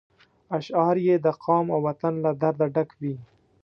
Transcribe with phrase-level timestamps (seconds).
[0.57, 3.15] اشعار یې د قام او وطن له درده ډک وي.